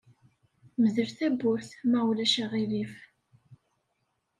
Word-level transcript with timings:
Mdel 0.83 1.09
tawwurt, 1.17 1.69
ma 1.89 1.99
ulac 2.09 2.35
aɣilif. 2.43 2.93